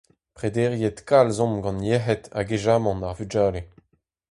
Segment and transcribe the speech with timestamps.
[0.37, 3.61] Prederiet kalz omp gant yec'hed hag aezamant ar vugale.